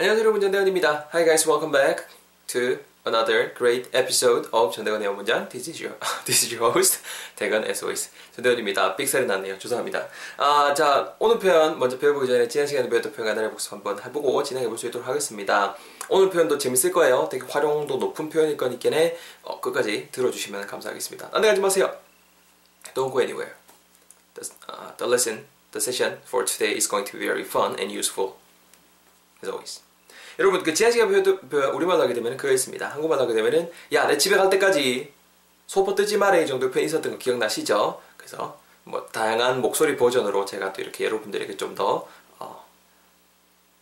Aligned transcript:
안녕하세요 0.00 0.22
여러분 0.24 0.40
전대건입니다. 0.40 1.10
Hi 1.12 1.26
guys, 1.26 1.46
welcome 1.46 1.70
back 1.70 2.06
to 2.46 2.78
another 3.06 3.52
great 3.52 3.90
episode 3.94 4.48
of 4.50 4.72
전대건의 4.74 5.04
영문장. 5.04 5.46
This 5.50 5.68
is 5.68 5.84
your, 5.84 5.98
this 6.24 6.42
is 6.42 6.54
your 6.54 6.72
host 6.72 7.02
대건 7.36 7.66
SOS 7.66 8.08
전대건입니다. 8.34 8.96
삑사리 8.96 9.26
났네요. 9.26 9.58
죄송합니다. 9.58 10.08
아, 10.38 10.72
자 10.72 11.14
오늘 11.18 11.38
표현 11.38 11.78
먼저 11.78 11.98
배워보기 11.98 12.26
전에 12.26 12.48
지난 12.48 12.66
시간에 12.66 12.88
배웠던 12.88 13.12
표현 13.12 13.26
간단히 13.26 13.50
복습 13.50 13.72
한번 13.72 14.02
해보고 14.02 14.42
진행해 14.42 14.66
볼 14.68 14.78
수 14.78 14.86
있도록 14.86 15.06
하겠습니다. 15.06 15.76
오늘 16.08 16.30
표현도 16.30 16.56
재밌을 16.56 16.92
거예요. 16.92 17.28
되게 17.30 17.44
활용도 17.44 17.98
높은 17.98 18.30
표현일 18.30 18.56
거니까 18.56 18.88
어, 19.42 19.60
끝까지 19.60 20.08
들어주시면 20.12 20.66
감사하겠습니다. 20.66 21.28
안 21.30 21.42
나가지 21.42 21.60
마세요. 21.60 21.94
Don't 22.94 23.12
go 23.12 23.20
anywhere. 23.20 23.52
The, 24.32 24.48
uh, 24.66 24.96
the 24.96 25.12
lesson, 25.12 25.44
the 25.72 25.78
session 25.78 26.20
for 26.26 26.46
today 26.46 26.74
is 26.74 26.88
going 26.88 27.04
to 27.04 27.18
be 27.18 27.26
very 27.26 27.44
fun 27.44 27.76
and 27.78 27.92
useful 27.92 28.36
as 29.42 29.50
always. 29.50 29.89
여러분 30.40 30.62
그 30.62 30.74
시간 30.90 31.08
표현 31.08 31.22
우리말로 31.74 32.02
하게 32.02 32.14
되면 32.14 32.36
그거 32.36 32.52
있습니다. 32.52 32.88
한국말로 32.88 33.22
하게 33.22 33.34
되면은 33.34 33.70
야 33.92 34.06
내 34.08 34.16
집에 34.18 34.36
갈 34.36 34.50
때까지 34.50 35.12
소포 35.66 35.94
뜨지 35.94 36.16
마래 36.16 36.42
이 36.42 36.46
정도 36.46 36.70
표현 36.70 36.86
있었던 36.86 37.12
거 37.12 37.18
기억나시죠? 37.18 38.00
그래서 38.16 38.58
뭐 38.84 39.06
다양한 39.12 39.60
목소리 39.60 39.96
버전으로 39.96 40.44
제가 40.46 40.72
또 40.72 40.82
이렇게 40.82 41.04
여러분들에게 41.04 41.56
좀 41.56 41.74
더 41.74 42.08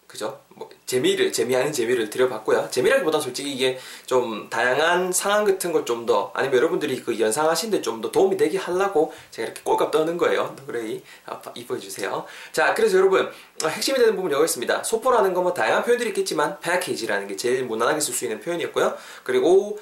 그죠? 0.08 0.40
뭐 0.48 0.68
재미를 0.86 1.30
재미하는 1.30 1.70
재미를 1.70 2.08
드려봤고요. 2.08 2.68
재미라기보다 2.70 3.20
솔직히 3.20 3.52
이게 3.52 3.78
좀 4.06 4.48
다양한 4.48 5.12
상황 5.12 5.44
같은 5.44 5.70
걸 5.70 5.84
좀 5.84 6.06
더 6.06 6.32
아니면 6.34 6.56
여러분들이 6.56 7.00
그 7.02 7.20
연상하신데 7.20 7.82
좀 7.82 8.00
더 8.00 8.10
도움이 8.10 8.36
되게 8.38 8.56
하려고 8.58 9.12
제가 9.30 9.46
이렇게 9.46 9.62
꼴값 9.62 9.90
떠는 9.90 10.16
거예요. 10.16 10.56
그래 10.66 11.00
아, 11.26 11.40
이뻐해 11.54 11.78
주세요. 11.78 12.24
자, 12.52 12.72
그래서 12.74 12.96
여러분 12.96 13.30
어, 13.62 13.68
핵심이 13.68 13.98
되는 13.98 14.16
부분 14.16 14.32
여기 14.32 14.44
있습니다. 14.44 14.82
소포라는 14.82 15.34
건 15.34 15.44
뭐 15.44 15.52
다양한 15.54 15.84
표현들이 15.84 16.08
있겠지만 16.10 16.58
패키지라는 16.60 17.28
게 17.28 17.36
제일 17.36 17.64
무난하게 17.64 18.00
쓸 18.00 18.14
수 18.14 18.24
있는 18.24 18.40
표현이었고요. 18.40 18.96
그리고 19.24 19.78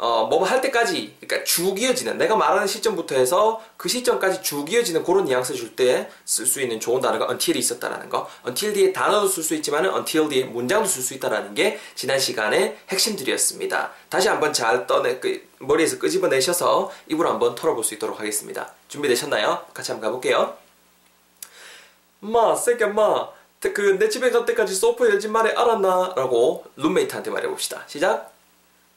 어, 0.00 0.26
뭐할 0.26 0.60
때까지, 0.60 1.16
그러니까 1.20 1.44
쭉 1.44 1.76
이어지는, 1.80 2.18
내가 2.18 2.36
말하는 2.36 2.68
시점부터 2.68 3.16
해서 3.16 3.60
그 3.76 3.88
시점까지 3.88 4.42
쭉 4.42 4.72
이어지는 4.72 5.02
그런 5.02 5.24
뉘앙스 5.24 5.54
줄 5.54 5.74
때 5.74 6.08
쓸 6.24 6.46
수 6.46 6.60
있는 6.62 6.78
좋은 6.78 7.00
단어가 7.00 7.26
until이 7.28 7.58
있었다라는 7.58 8.08
거. 8.08 8.28
until 8.46 8.72
뒤에 8.74 8.92
단어도 8.92 9.26
쓸 9.26 9.42
수 9.42 9.54
있지만 9.56 9.84
until 9.86 10.28
뒤에 10.28 10.44
문장도 10.44 10.86
쓸 10.88 11.02
수 11.02 11.14
있다라는 11.14 11.54
게 11.54 11.80
지난 11.96 12.18
시간의 12.20 12.78
핵심들이었습니다. 12.90 13.90
다시 14.08 14.28
한번 14.28 14.52
잘 14.52 14.86
떠내, 14.86 15.18
그, 15.18 15.48
머리에서 15.58 15.98
끄집어내셔서 15.98 16.92
입으로 17.08 17.28
한번 17.30 17.56
털어볼 17.56 17.82
수 17.82 17.94
있도록 17.94 18.20
하겠습니다. 18.20 18.72
준비되셨나요? 18.86 19.66
같이 19.74 19.90
한번 19.90 20.10
가볼게요. 20.10 20.56
마, 22.20 22.54
새끼야, 22.54 22.88
마. 22.88 23.28
그, 23.60 23.98
내 23.98 24.08
집에 24.08 24.30
갈 24.30 24.46
때까지 24.46 24.76
소프 24.76 25.08
열지 25.10 25.26
말해, 25.26 25.52
알았나? 25.56 26.14
라고 26.16 26.64
룸메이트한테 26.76 27.30
말해봅시다. 27.32 27.82
시작! 27.88 28.37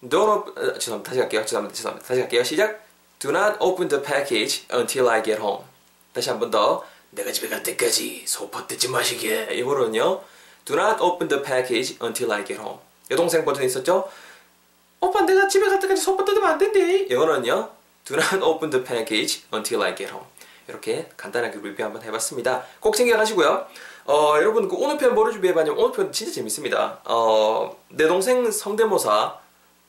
Don't 0.03 0.57
어, 0.57 0.73
죄송합니다. 0.79 1.09
다시 1.09 1.19
갈게요. 1.19 1.45
죄송합니다. 1.45 1.75
죄송합니다. 1.75 2.07
다시 2.07 2.19
갈게요. 2.21 2.43
시작. 2.43 2.81
Do 3.19 3.29
not 3.31 3.57
open 3.59 3.87
the 3.87 4.03
package 4.03 4.65
until 4.73 5.07
I 5.09 5.21
get 5.23 5.39
home. 5.41 5.63
다시 6.13 6.29
한 6.29 6.39
번 6.39 6.49
더. 6.49 6.83
내가 7.11 7.31
집에 7.31 7.49
갈 7.49 7.61
때까지 7.61 8.23
소파 8.25 8.65
뜯지 8.65 8.89
마시게. 8.89 9.49
이거는요. 9.51 10.21
Do 10.65 10.75
not 10.79 11.01
open 11.01 11.27
the 11.27 11.43
package 11.43 11.97
until 12.01 12.31
I 12.31 12.43
get 12.45 12.59
home. 12.59 12.79
여동생 13.11 13.45
버전 13.45 13.63
있었죠? 13.63 14.09
오빠 15.01 15.21
내가 15.21 15.47
집에 15.47 15.67
갈 15.67 15.79
때까지 15.79 16.01
소파 16.01 16.23
뜯으면 16.25 16.49
안 16.49 16.57
된대. 16.57 16.99
이거는요. 17.09 17.69
Do 18.05 18.15
not 18.17 18.43
open 18.43 18.71
the 18.71 18.83
package 18.83 19.43
until 19.53 19.83
I 19.83 19.95
get 19.95 20.11
home. 20.11 20.25
이렇게 20.67 21.09
간단하게 21.17 21.59
리뷰 21.61 21.83
한번 21.83 22.01
해봤습니다. 22.01 22.63
꼭 22.79 22.95
챙겨가시고요. 22.95 23.67
어, 24.05 24.33
여러분 24.37 24.67
그 24.67 24.75
오늘 24.77 24.97
편 24.97 25.13
뭐를 25.13 25.33
준비해봤냐면 25.33 25.77
오늘 25.79 25.91
편 25.91 26.11
진짜 26.11 26.31
재밌습니다. 26.31 27.01
어, 27.05 27.75
내 27.89 28.07
동생 28.07 28.49
성대모사 28.49 29.37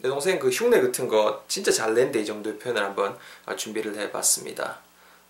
내 0.03 0.09
동생 0.09 0.41
그 0.41 0.49
흉내 0.49 0.81
같은 0.81 1.07
거 1.07 1.45
진짜 1.47 1.71
잘 1.71 1.95
낸데 1.95 2.21
이 2.21 2.27
정도의 2.27 2.59
표현을 2.59 2.83
한번 2.83 3.17
어, 3.47 3.55
준비를 3.55 3.97
해봤습니다. 3.97 4.81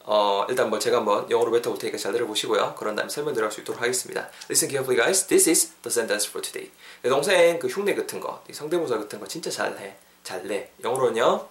어, 0.05 0.47
일단 0.49 0.71
뭐 0.71 0.79
제가 0.79 0.97
한번 0.97 1.31
영어로 1.31 1.53
뱉어볼 1.53 1.79
테니까 1.79 1.99
잘 1.99 2.13
들어보시고요. 2.13 2.75
그런 2.77 2.97
다음에 2.97 3.11
설명 3.11 3.35
들어갈 3.35 3.53
수 3.53 3.61
있도록 3.61 3.83
하겠습니다. 3.83 4.31
Listen 4.51 4.71
carefully 4.71 4.97
guys. 4.97 5.27
This 5.27 5.49
is 5.49 5.73
the 5.83 5.91
sentence 5.91 6.27
for 6.29 6.43
today. 6.43 6.73
내 7.03 7.11
동생 7.11 7.59
그 7.59 7.69
흉내 7.69 7.95
같은 7.95 8.19
거, 8.19 8.43
성대모사 8.51 8.97
같은 8.97 9.21
거 9.21 9.27
진짜 9.29 9.51
잘 9.51 9.79
해. 9.79 9.97
잘 10.25 10.47
내. 10.49 10.71
영어로는요. 10.83 11.47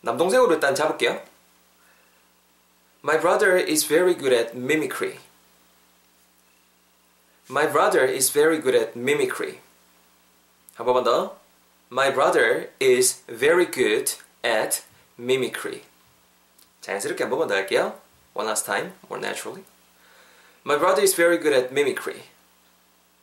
남동생으로 0.00 0.54
일단 0.54 0.74
잡을게요. 0.74 1.22
My 3.04 3.20
brother 3.20 3.56
is 3.56 3.86
very 3.86 4.18
good 4.18 4.34
at 4.34 4.56
mimicry. 4.56 5.20
My 7.48 7.70
brother 7.70 8.12
is 8.12 8.32
very 8.32 8.60
good 8.60 8.76
at 8.76 8.98
mimicry. 8.98 9.60
한 10.74 10.84
번만 10.84 11.04
더. 11.04 11.41
My 11.91 12.11
brother 12.11 12.69
is 12.79 13.23
very 13.27 13.65
good 13.65 14.15
at 14.43 14.83
mimicry. 15.17 15.83
자연스럽게 16.81 17.23
한 17.23 17.29
번만 17.29 17.47
더 17.47 17.55
할게요. 17.55 17.95
One 18.33 18.47
last 18.47 18.65
time, 18.65 18.93
more 19.09 19.19
naturally. 19.19 19.63
My 20.63 20.77
brother 20.77 21.01
is 21.01 21.15
very 21.15 21.37
good 21.37 21.53
at 21.53 21.71
mimicry. 21.71 22.23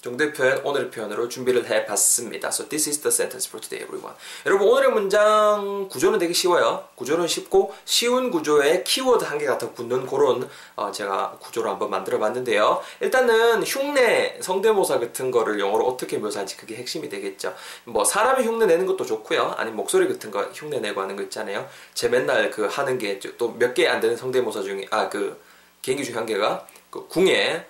정도의 0.02 0.32
표현, 0.32 0.66
오늘의 0.66 0.92
표현으로 0.92 1.28
준비를 1.28 1.70
해봤습니다. 1.70 2.48
So 2.48 2.70
this 2.70 2.88
is 2.88 3.02
the 3.02 3.12
sentence 3.12 3.50
for 3.50 3.60
today, 3.60 3.84
everyone. 3.84 4.16
여러분 4.46 4.70
오늘의 4.70 4.92
문장 4.92 5.90
구조는 5.90 6.20
되게 6.20 6.32
쉬워요. 6.32 6.88
구조는 6.96 7.28
쉽고 7.28 7.76
쉬운 7.84 8.32
구조에 8.32 8.84
키워드 8.84 9.26
한 9.26 9.38
개가 9.38 9.58
더 9.58 9.74
붙는 9.74 10.08
그런 10.08 10.50
어, 10.78 10.90
제가 10.90 11.38
구조를 11.42 11.70
한번 11.70 11.90
만들어봤는데요. 11.90 12.82
일단은 13.02 13.64
흉내, 13.64 14.40
성대모사 14.42 15.00
같은 15.00 15.32
거를 15.32 15.60
영어로 15.60 15.86
어떻게 15.86 16.18
묘사할지 16.18 16.56
그게 16.56 16.76
핵심이 16.76 17.10
되겠죠. 17.10 17.54
뭐 17.84 18.06
사람이 18.06 18.46
흉내 18.46 18.68
내는 18.68 18.86
것도 18.86 19.06
좋고요. 19.06 19.56
아니 19.58 19.70
목소리 19.72 20.08
같은 20.08 20.32
거 20.32 20.44
흉내 20.54 20.80
내고 20.80 21.02
하는 21.02 21.18
거 21.18 21.24
있잖아요. 21.24 21.68
제 21.94 22.08
맨날 22.08 22.52
그 22.52 22.68
하는 22.68 22.98
게 22.98 23.20
또 23.20 23.54
몇 23.60 23.74
개 23.74 23.90
안 23.90 24.00
되는 24.00 24.16
성대모사 24.16 24.62
중에 24.64 24.86
아 24.92 25.10
그 25.10 25.42
개인기 25.82 26.06
중에 26.06 26.16
한 26.16 26.26
개가 26.26 26.66
그 26.90 27.06
궁예 27.08 27.66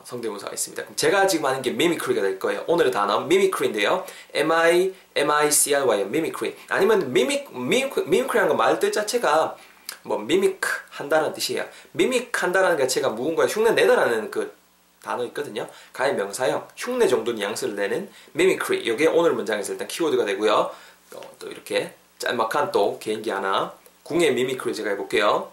어, 0.00 0.04
성대모사가 0.04 0.52
있습니다. 0.52 0.82
그럼 0.82 0.96
제가 0.96 1.26
지금 1.26 1.46
하는 1.46 1.62
게 1.62 1.70
mimicry가 1.70 2.22
될 2.22 2.38
거예요. 2.38 2.64
오늘의 2.66 2.90
단어 2.90 3.22
mimicry인데요. 3.22 4.04
M-I, 4.34 4.94
M-I-C-R-Y, 5.14 6.00
mimicry. 6.02 6.56
아니면 6.68 7.02
mimic, 7.02 7.46
mimic, 7.50 8.02
mimicry라는 8.02 8.48
거 8.48 8.60
말뜻 8.60 8.92
자체가 8.92 9.56
뭐 10.02 10.18
mimic 10.20 10.60
한다는 10.88 11.32
뜻이에요. 11.32 11.66
mimic 11.94 12.30
한다는 12.32 12.78
자체가 12.78 13.10
무언가 13.10 13.46
흉내 13.46 13.72
내다라는 13.72 14.30
그 14.30 14.54
단어 15.02 15.24
있거든요. 15.26 15.68
거의 15.92 16.14
명사형, 16.14 16.68
흉내 16.76 17.06
정도 17.06 17.32
뉘앙스를 17.32 17.74
내는 17.74 18.10
mimicry. 18.34 18.82
이게 18.82 19.06
오늘 19.06 19.32
문장에서 19.32 19.72
일단 19.72 19.88
키워드가 19.88 20.24
되고요. 20.24 20.70
어, 21.14 21.20
또 21.38 21.48
이렇게 21.48 21.94
짤막한 22.18 22.72
또 22.72 22.98
개인기 22.98 23.30
하나. 23.30 23.72
궁예 24.02 24.28
mimicry 24.28 24.74
제가 24.74 24.90
해볼게요. 24.90 25.52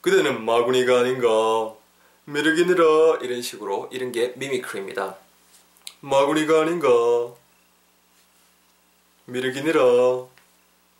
그대는 0.00 0.44
마구니가 0.44 1.00
아닌가. 1.00 1.74
미륵이니라 2.26 3.18
이런 3.22 3.40
식으로 3.40 3.88
이런 3.92 4.10
게 4.10 4.32
mimicry입니다. 4.36 5.16
마구니가 6.00 6.62
아닌가 6.62 6.88
미륵이니라 9.26 10.26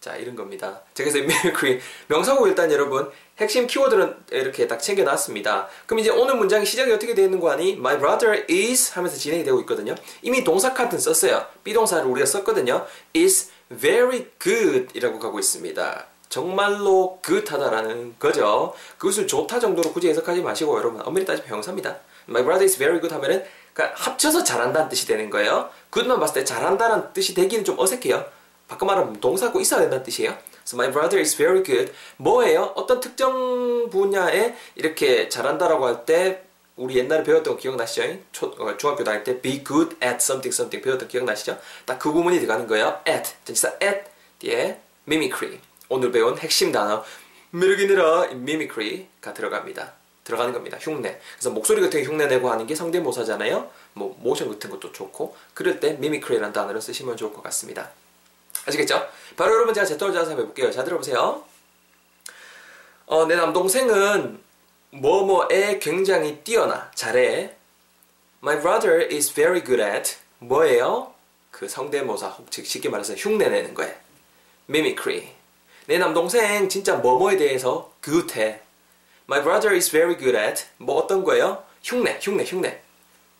자 0.01 0.15
이런 0.17 0.37
겁니다. 0.37 0.83
그래서 0.95 1.19
mimicry 1.19 1.81
명사고 2.07 2.47
일단 2.47 2.71
여러분 2.71 3.11
핵심 3.39 3.67
키워드는 3.67 4.17
이렇게 4.31 4.69
딱 4.69 4.79
챙겨놨습니다. 4.79 5.69
그럼 5.87 5.99
이제 5.99 6.11
오늘 6.11 6.37
문장의 6.37 6.65
시작이 6.65 6.93
어떻게 6.93 7.13
되어 7.13 7.25
있는고 7.25 7.51
하니 7.51 7.73
My 7.73 7.99
brother 7.99 8.47
is 8.49 8.93
하면서 8.95 9.17
진행이 9.17 9.43
되고 9.43 9.59
있거든요. 9.61 9.97
이미 10.23 10.45
동사 10.45 10.73
카드는 10.73 11.01
썼어요. 11.01 11.45
be동사를 11.65 12.09
우리가 12.09 12.25
썼거든요. 12.25 12.87
is 13.17 13.51
very 13.69 14.29
good 14.41 14.87
이라고 14.95 15.19
가고 15.19 15.41
있습니다. 15.41 16.07
정말로 16.29 17.19
good하다라는 17.23 18.17
거죠. 18.19 18.75
그것을 18.99 19.27
좋다 19.27 19.59
정도로 19.61 19.93
굳이 19.93 20.09
해석하지 20.09 20.43
마시고 20.43 20.77
여러분 20.79 21.01
엄밀히 21.05 21.25
따지면 21.27 21.51
형용사입니다. 21.51 21.97
My 22.29 22.43
brother 22.43 22.65
is 22.65 22.77
very 22.79 23.01
good 23.01 23.15
하면은 23.15 23.45
그러니까 23.73 23.97
합쳐서 24.03 24.43
잘한다는 24.45 24.89
뜻이 24.89 25.07
되는 25.07 25.31
거예요. 25.31 25.71
good만 25.93 26.19
봤을 26.19 26.35
때 26.41 26.45
잘한다는 26.45 27.13
뜻이 27.13 27.35
되기는 27.35 27.65
좀 27.65 27.79
어색해요. 27.79 28.25
바꿔 28.69 28.85
말하면 28.87 29.21
동사고 29.21 29.61
있어야 29.61 29.81
된다는 29.81 30.03
뜻이에요. 30.05 30.37
So 30.67 30.77
my 30.77 30.91
brother 30.91 31.21
is 31.21 31.37
very 31.37 31.63
good. 31.63 31.93
뭐예요? 32.17 32.73
어떤 32.75 32.99
특정 33.01 33.89
분야에 33.91 34.57
이렇게 34.75 35.29
잘한다라고 35.29 35.87
할 35.87 36.05
때 36.05 36.43
우리 36.77 36.99
옛날에 36.99 37.23
배웠던 37.23 37.55
거 37.55 37.59
기억나시죠? 37.61 38.19
초, 38.33 38.47
어, 38.59 38.77
중학교 38.77 39.03
다닐 39.05 39.25
때 39.25 39.41
be 39.41 39.65
good 39.65 39.97
at 40.03 40.17
something 40.17 40.49
something 40.49 40.83
배웠던 40.85 41.09
거 41.09 41.13
기억나시죠? 41.13 41.59
딱 41.87 41.99
그 41.99 42.13
부분이 42.13 42.39
들어가는 42.41 42.67
거예요. 42.67 43.01
at. 43.09 43.31
전치사 43.45 43.75
at 43.83 44.01
뒤에 44.41 44.79
mimicry. 45.07 45.59
오늘 45.89 46.11
배운 46.13 46.37
핵심 46.39 46.73
단어 46.73 47.05
미륵이니라 47.51 48.27
mimicry가 48.35 49.33
들어갑니다. 49.35 49.93
들어가는 50.25 50.53
겁니다. 50.53 50.77
흉내. 50.81 51.21
그래서 51.35 51.51
목소리 51.51 51.81
같은 51.81 52.01
게 52.01 52.07
흉내 52.07 52.27
내고 52.27 52.51
하는 52.51 52.67
게 52.67 52.75
성대모사잖아요. 52.75 53.71
뭐 53.93 54.17
모션 54.21 54.49
같은 54.51 54.71
것도 54.71 54.93
좋고 54.93 55.37
그럴 55.55 55.79
때 55.79 55.93
mimicry라는 55.95 56.53
단어를 56.53 56.81
쓰시면 56.83 57.17
좋을 57.17 57.33
것 57.33 57.43
같습니다. 57.45 57.91
아시겠죠? 58.67 59.09
바로 59.37 59.55
여러분 59.55 59.73
제가 59.73 59.87
제 59.87 59.97
떨 59.97 60.13
자서 60.13 60.31
해볼게요. 60.31 60.73
자 60.73 60.83
들어보세요. 60.83 61.45
어, 63.07 63.25
내 63.27 63.37
남동생은 63.37 64.41
뭐뭐에 64.91 65.79
굉장히 65.79 66.39
뛰어나 66.43 66.91
잘해. 66.97 67.55
My 68.43 68.61
brother 68.61 69.07
is 69.15 69.33
very 69.33 69.63
good 69.63 69.81
at 69.81 70.17
뭐예요? 70.41 71.15
그 71.53 71.69
성대모사, 71.69 72.37
즉 72.51 72.67
쉽게 72.67 72.89
말해서 72.89 73.15
흉내내는 73.15 73.75
거예요. 73.75 73.95
Mimicry. 74.69 75.36
내 75.87 75.99
남동생 75.99 76.69
진짜 76.69 76.97
뭐뭐에 76.97 77.37
대해서 77.37 77.93
good 78.03 78.35
My 79.29 79.41
brother 79.43 79.75
is 79.75 79.89
very 79.91 80.17
good 80.17 80.37
at 80.37 80.65
뭐 80.79 80.97
어떤 80.97 81.23
거예요? 81.23 81.63
흉내, 81.83 82.19
흉내, 82.21 82.45
흉내. 82.45 82.81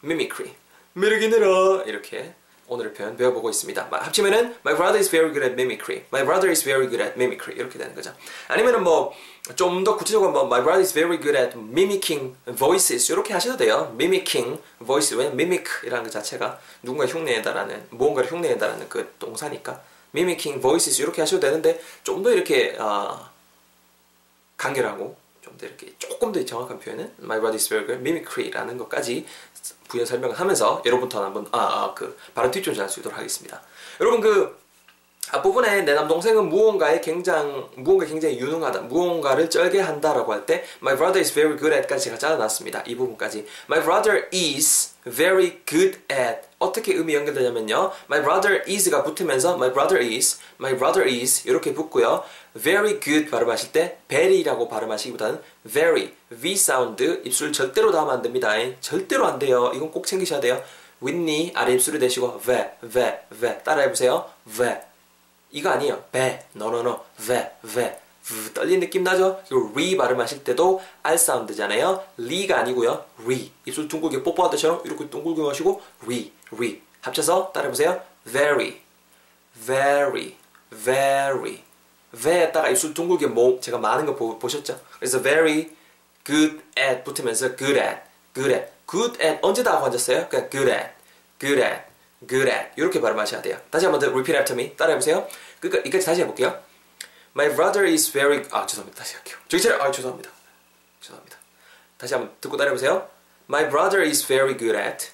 Mimicry. 0.05 0.55
늘어 0.95 1.83
이렇게 1.85 2.35
오늘의 2.69 2.95
표현 2.95 3.17
배워보고 3.17 3.51
있습니다. 3.51 3.89
합치면은 3.91 4.57
My 4.65 4.77
brother 4.77 4.99
is 4.99 5.11
very 5.11 5.33
good 5.33 5.45
at 5.45 5.55
mimicry. 5.55 6.05
My 6.13 6.25
brother 6.25 6.49
is 6.51 6.63
very 6.65 6.89
good 6.89 7.03
at 7.03 7.15
mimicry 7.17 7.57
이렇게 7.57 7.79
되는 7.79 7.95
거죠. 7.95 8.13
아니면은 8.49 8.85
뭐 8.85 9.13
좀 9.57 9.85
더 9.85 9.97
구체적으로 9.97 10.31
뭐 10.31 10.47
My 10.47 10.61
brother 10.61 10.81
is 10.81 10.93
very 10.93 11.21
good 11.21 11.37
at 11.37 11.57
mimicking 11.57 12.37
voices 12.57 13.11
이렇게 13.13 13.33
하셔도 13.33 13.57
돼요. 13.57 13.91
mimicking 13.95 14.61
voice 14.81 15.17
왜 15.17 15.27
mimic이라는 15.27 16.05
그 16.05 16.11
자체가 16.11 16.61
누군가 16.83 17.07
흉내내다라는 17.07 17.89
무언가를 17.91 18.31
흉내내다라는 18.31 18.89
그 18.89 19.15
동사니까 19.19 19.81
mimicking 20.17 20.61
voices 20.61 21.01
이렇게 21.03 21.23
하셔도 21.23 21.41
되는데 21.41 21.81
좀 22.03 22.23
더 22.23 22.31
이렇게 22.31 22.77
어, 22.79 23.29
간결하고 24.57 25.17
좀 25.43 25.57
더 25.59 25.67
이렇게 25.67 25.95
조금 25.99 26.33
더 26.33 26.45
정확한 26.45 26.81
표현은 26.81 27.15
My 27.23 27.39
is 27.53 27.69
very 27.69 27.87
mimicry라는 27.99 28.79
것까지 28.79 29.27
부연 29.89 30.07
설명을 30.07 30.39
하면서 30.39 30.83
여러분부터 30.85 31.25
한번 31.25 31.47
아, 31.53 31.59
아, 31.59 31.95
그 31.95 32.19
발음 32.35 32.51
뒷존지 32.51 32.81
할수 32.81 33.01
있도록 33.01 33.17
하겠습니다. 33.19 33.63
여러분 34.01 34.21
그 34.21 34.59
앞부분에 35.33 35.83
내 35.83 35.95
남동생은 35.95 36.49
무언가에 36.49 37.01
굉장히 37.01 37.65
무언가 37.77 38.07
굉장히 38.07 38.39
유능하다 38.39 38.83
무언가를 38.83 39.51
쩔게 39.51 39.81
한다라고 39.81 40.33
할 40.33 40.47
때 40.47 40.65
my 40.81 40.97
brother 40.97 41.19
is 41.19 41.33
very 41.33 41.59
good 41.59 41.75
at까지 41.75 42.05
제가 42.05 42.19
잘라놨습니다. 42.19 42.85
이 42.87 42.95
부분까지. 42.95 43.47
My 43.69 43.83
brother 43.83 44.29
is 44.33 44.95
very 45.05 45.61
good 45.67 45.99
at. 46.11 46.47
어떻게 46.59 46.95
의미 46.95 47.15
연결되냐면요. 47.15 47.93
My 48.09 48.23
brother 48.23 48.63
is가 48.69 49.03
붙으면서 49.03 49.55
my 49.57 49.73
brother 49.73 50.03
is 50.03 50.39
my 50.61 50.77
brother 50.77 51.09
is 51.09 51.47
이렇게 51.47 51.75
붙고요. 51.75 52.23
Very 52.55 53.01
good 53.01 53.31
발음하실 53.31 53.73
때 53.73 53.99
very라고 54.09 54.69
발음하시기보다는 54.69 55.41
very 55.69 56.13
v 56.41 56.57
사운드 56.57 57.23
입술 57.25 57.53
절대로 57.53 57.91
닿으면 57.93 58.15
안 58.15 58.23
됩니다. 58.23 58.53
절대로 58.81 59.27
안 59.27 59.39
돼요. 59.39 59.73
이건 59.75 59.91
꼭 59.91 60.07
챙기셔야 60.07 60.41
돼요. 60.41 60.63
윗니 61.01 61.53
아래 61.55 61.75
입술을 61.75 61.99
대시고 61.99 62.39
v 62.41 62.57
v 62.93 63.13
v 63.41 63.63
따라해보세요. 63.65 64.25
v 64.57 64.77
이거 65.51 65.71
아니에요. 65.71 66.05
배, 66.13 66.45
no 66.53 66.68
no 66.68 66.83
no, 66.83 67.05
ve, 67.27 67.53
ve, 67.75 68.01
떨린 68.53 68.81
느낌 68.81 69.05
나죠? 69.05 69.41
그리고 69.49 69.73
ry 69.77 69.97
발음하실 69.97 70.43
때도 70.43 70.83
R 71.03 71.17
사운드잖아요. 71.17 72.03
리가 72.17 72.59
아니고요. 72.59 73.05
ry. 73.27 73.53
입술 73.65 73.87
둥글게 73.87 74.23
뽀뽀하듯처럼 74.23 74.83
이렇게 74.85 75.09
둥글게 75.09 75.43
마시고 75.43 75.81
ry, 76.07 76.33
ry. 76.53 76.83
합쳐서 77.03 77.53
따라해보세요. 77.53 78.01
very, 78.25 78.83
very, 79.65 80.37
very. 80.71 81.63
ve에다가 82.13 82.69
입술 82.69 82.95
둥글게 82.95 83.29
모, 83.29 83.61
제가 83.61 83.79
많은 83.79 84.07
거 84.07 84.17
보, 84.17 84.39
보셨죠? 84.39 84.81
그래서 84.99 85.23
very 85.23 85.71
good 86.25 86.61
at 86.77 87.05
붙으면서 87.05 87.55
good 87.57 87.79
at, 87.79 88.01
good 88.35 88.53
at. 88.53 88.73
good 88.91 89.23
at 89.23 89.39
언제 89.43 89.63
다 89.63 89.75
하고 89.75 89.87
앉았어요? 89.87 90.29
그냥 90.29 90.51
good 90.51 90.71
at, 90.71 90.91
good 91.39 91.63
at. 91.63 91.83
Good 92.29 92.49
at 92.51 92.71
이렇게 92.77 93.01
발음하셔야 93.01 93.43
돼요. 93.43 93.61
다시 93.71 93.87
한번 93.87 94.01
더 94.01 94.07
repeat 94.09 94.37
after 94.37 94.59
me 94.59 94.77
따라해보세요. 94.77 95.29
그러니까 95.61 95.87
이까지 95.89 96.07
다시 96.07 96.21
해볼게요. 96.23 96.63
My 97.35 97.55
brother 97.55 97.87
is 97.91 98.11
very 98.13 98.43
아 98.51 98.65
죄송합니다. 98.67 98.99
다시 99.03 99.15
할게요. 99.17 99.37
차려 99.49 99.83
아 99.83 99.91
죄송합니다. 99.91 100.31
죄송합니다. 101.01 101.37
다시 101.99 102.15
한번 102.15 102.35
듣고 102.41 102.57
따라해보세요. 102.57 103.09
My 103.49 103.69
brother 103.69 104.07
is 104.07 104.27
very 104.27 104.57
good 104.57 104.77
at 104.77 105.11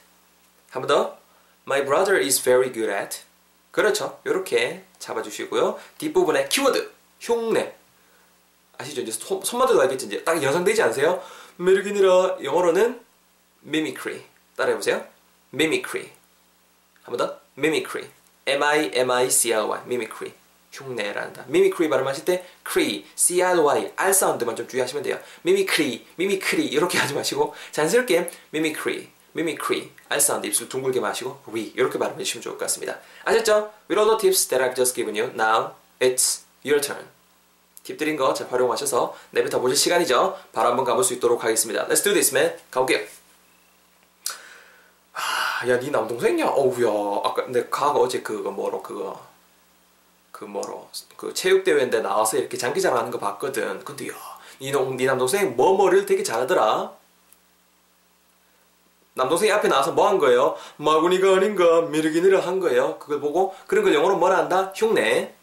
한 0.70 0.82
번 0.82 0.86
더. 0.86 1.18
My 1.66 1.84
brother 1.84 2.20
is 2.20 2.42
very 2.42 2.72
good 2.72 2.90
at 2.92 3.20
그렇죠. 3.70 4.20
이렇게 4.24 4.84
잡아주시고요. 4.98 5.78
뒷부분에 5.98 6.48
키워드 6.48 6.92
흉내 7.20 7.74
아시죠? 8.78 9.00
이제 9.02 9.12
손, 9.12 9.42
손만져도 9.42 9.80
알겠지 9.82 10.06
이제 10.06 10.24
딱 10.24 10.42
연상되지 10.42 10.82
않으세요? 10.82 11.22
매력이니라 11.56 12.38
영어로는 12.42 13.00
mimicry 13.64 14.22
따라해보세요. 14.56 15.06
mimicry 15.54 16.10
한 17.04 17.16
번 17.16 17.16
더. 17.16 17.38
mimicry. 17.58 18.08
M-I-M-I-C-R-Y. 18.46 19.80
mimicry. 19.86 20.34
흉내란다. 20.72 21.44
mimicry 21.48 21.88
발음하실 21.90 22.24
때 22.24 22.46
cry, 22.66 23.04
c-r-y, 23.14 23.92
r 23.94 24.12
사운드만 24.12 24.56
좀 24.56 24.66
주의하시면 24.66 25.02
돼요. 25.02 25.18
mimicry, 25.44 26.04
mimicry 26.18 26.66
이렇게 26.66 26.96
하지 26.98 27.12
마시고 27.12 27.54
자연스럽게 27.72 28.30
mimicry, 28.54 29.08
mimicry, 29.36 29.90
r 30.08 30.18
사운드 30.20 30.46
입술 30.46 30.68
둥글게 30.70 31.00
마시고 31.00 31.42
re 31.50 31.72
이렇게 31.76 31.98
발음해 31.98 32.24
주시면 32.24 32.42
좋을 32.42 32.56
것 32.56 32.64
같습니다. 32.64 32.98
아셨죠? 33.24 33.70
With 33.90 33.98
all 34.00 34.08
the 34.08 34.18
tips 34.18 34.48
that 34.48 34.64
I've 34.64 34.74
just 34.74 34.94
given 34.94 35.14
you, 35.14 35.30
now 35.34 35.74
it's 36.00 36.42
your 36.64 36.80
turn. 36.80 37.04
팁 37.84 37.98
드린 37.98 38.16
거 38.16 38.32
잘 38.32 38.48
활용하셔서 38.50 39.14
내뱉어 39.32 39.60
보실 39.60 39.76
시간이죠. 39.76 40.38
바로 40.52 40.68
한번 40.68 40.86
가볼 40.86 41.04
수 41.04 41.12
있도록 41.14 41.44
하겠습니다. 41.44 41.86
Let's 41.88 42.02
do 42.02 42.14
this, 42.14 42.34
man. 42.34 42.56
가볼게요. 42.70 43.04
야, 45.68 45.78
네 45.78 45.90
남동생이야? 45.90 46.46
어우야. 46.48 46.88
아까 47.24 47.46
내 47.48 47.64
가가 47.68 47.98
어제 48.00 48.20
그거 48.22 48.50
뭐로 48.50 48.82
그거 48.82 49.20
그 50.32 50.44
뭐로 50.44 50.88
그 51.16 51.32
체육대회인데 51.34 52.00
나와서 52.00 52.36
이렇게 52.38 52.56
장기자랑 52.56 52.98
하는 52.98 53.10
거 53.10 53.18
봤거든. 53.18 53.84
근데 53.84 54.08
야, 54.08 54.14
네, 54.60 54.72
네 54.72 55.06
남동생 55.06 55.56
뭐뭐를 55.56 56.06
되게 56.06 56.22
잘하더라. 56.22 56.92
남동생이 59.14 59.52
앞에 59.52 59.68
나와서 59.68 59.92
뭐 59.92 60.08
한 60.08 60.18
거예요? 60.18 60.56
마구니가 60.78 61.36
아닌가 61.36 61.82
미르기니를 61.82 62.46
한 62.46 62.60
거예요. 62.60 62.98
그걸 62.98 63.20
보고 63.20 63.54
그런 63.66 63.84
걸 63.84 63.94
영어로 63.94 64.16
뭐라 64.16 64.38
한다? 64.38 64.72
흉내 64.74 65.34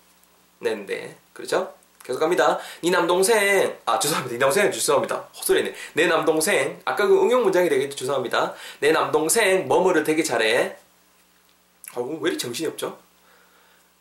낸데 0.59 1.15
그렇죠? 1.33 1.73
계속 2.03 2.19
갑니다. 2.19 2.57
네 2.81 2.89
남동생, 2.89 3.77
아, 3.85 3.99
죄송합니다. 3.99 4.33
네 4.33 4.39
남동생 4.39 4.71
죄송합니다. 4.71 5.29
헛소리네. 5.37 5.73
내 5.93 6.07
남동생, 6.07 6.79
아까 6.85 7.07
그 7.07 7.21
응용 7.21 7.43
문장이 7.43 7.69
되겠죠. 7.69 7.95
죄송합니다. 7.95 8.53
내 8.79 8.91
남동생, 8.91 9.67
뭐뭐를 9.67 10.03
되게 10.03 10.23
잘해. 10.23 10.75
아, 11.95 11.99
왜 11.99 12.29
이렇게 12.29 12.37
정신이 12.37 12.67
없죠? 12.69 12.97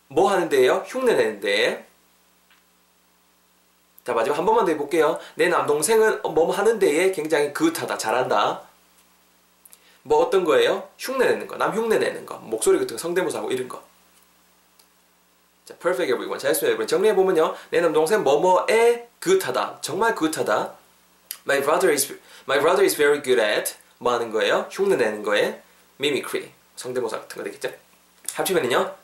뭐 0.08 0.30
하는데요? 0.30 0.84
흉내 0.86 1.14
내는데. 1.14 1.86
자, 4.04 4.14
마지막 4.14 4.38
한 4.38 4.46
번만 4.46 4.64
더 4.64 4.72
해볼게요. 4.72 5.18
내 5.34 5.48
남동생은 5.48 6.22
뭐 6.22 6.50
하는데에 6.50 7.12
굉장히 7.12 7.52
그하다 7.52 7.98
잘한다. 7.98 8.62
뭐 10.02 10.24
어떤 10.24 10.44
거예요? 10.44 10.88
흉내 10.98 11.26
내는 11.26 11.46
거. 11.46 11.56
남 11.56 11.76
흉내 11.76 11.98
내는 11.98 12.24
거. 12.24 12.38
목소리 12.38 12.78
같은 12.78 12.96
거 12.96 12.98
성대모사하고 12.98 13.52
이런 13.52 13.68
거. 13.68 13.82
자, 15.68 15.74
perfect 15.76 16.10
everyone. 16.10 16.38
잘했습니다, 16.38 16.66
여러분. 16.68 16.86
정리해보면요. 16.86 17.54
내 17.68 17.82
남동생 17.82 18.24
뭐뭐에 18.24 19.06
good 19.22 19.44
하다. 19.44 19.80
정말 19.82 20.14
good 20.16 20.38
하다. 20.38 20.72
My 21.46 21.60
brother 21.60 21.92
is, 21.92 22.10
my 22.48 22.58
brother 22.58 22.82
is 22.84 22.96
very 22.96 23.22
good 23.22 23.38
at 23.38 23.74
뭐 23.98 24.14
하는 24.14 24.30
거예요? 24.32 24.66
흉내 24.70 24.96
내는 24.96 25.22
거에 25.22 25.60
mimicry. 26.00 26.52
성대모사 26.76 27.20
같은 27.20 27.36
거 27.36 27.44
되겠죠? 27.44 27.70
합치면은요. 28.32 28.94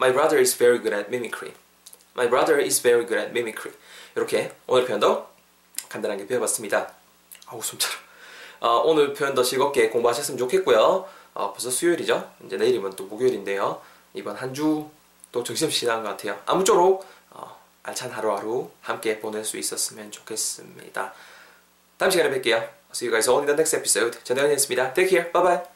My 0.00 0.12
brother 0.12 0.38
is 0.38 0.56
very 0.56 0.78
good 0.78 0.94
at 0.94 1.08
mimicry. 1.08 1.52
My 2.16 2.28
brother 2.28 2.62
is 2.62 2.80
very 2.80 3.04
good 3.04 3.18
at 3.18 3.30
mimicry. 3.30 3.76
이렇게 4.14 4.52
오늘 4.68 4.86
표현도 4.86 5.26
간단하게 5.88 6.28
배워봤습니다. 6.28 6.92
아우, 7.46 7.60
숨차라. 7.60 7.92
어, 8.60 8.82
오늘 8.84 9.14
표현도 9.14 9.42
즐겁게 9.42 9.88
공부하셨으면 9.90 10.38
좋겠고요. 10.38 11.08
어, 11.34 11.52
벌써 11.52 11.70
수요일이죠? 11.70 12.30
이제 12.46 12.56
내일이면 12.56 12.94
또 12.94 13.06
목요일인데요. 13.06 13.82
이번 14.14 14.36
한 14.36 14.54
주 14.54 14.88
또 15.34 15.42
정신없이 15.42 15.80
지난 15.80 16.04
것 16.04 16.10
같아요. 16.10 16.40
아무쪼록 16.46 17.04
어, 17.30 17.60
알찬 17.82 18.12
하루하루 18.12 18.70
함께 18.82 19.18
보낼 19.18 19.44
수 19.44 19.58
있었으면 19.58 20.12
좋겠습니다. 20.12 21.12
다음 21.98 22.10
시간에 22.12 22.30
뵐게요. 22.30 22.68
See 22.92 23.08
you 23.08 23.10
guys 23.10 23.28
all 23.28 23.40
in 23.40 23.46
the 23.46 23.54
next 23.54 23.74
episode. 23.76 24.22
전대현이었습니다. 24.22 24.94
Take 24.94 25.10
care. 25.10 25.32
Bye 25.32 25.42
bye. 25.42 25.73